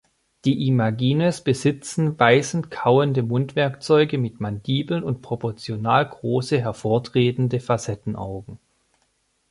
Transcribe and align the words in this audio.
Die 0.45 0.65
Imagines 0.67 1.41
besitzen 1.41 2.17
beißend-kauende 2.17 3.21
Mundwerkzeuge 3.21 4.17
mit 4.17 4.39
Mandibeln 4.39 5.03
und 5.03 5.21
proportional 5.21 6.09
große, 6.09 6.57
hervortretende 6.57 7.59
Facettenaugen. 7.59 8.57